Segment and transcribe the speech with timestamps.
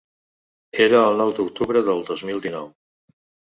[0.85, 2.69] Era el nou d’octubre de dos mil nou.